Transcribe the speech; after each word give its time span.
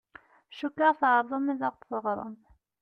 Cukkeɣ 0.57 0.93
tɛerḍem 0.99 1.45
ad 1.53 1.61
ɣ-d-teɣṛem. 1.71 2.35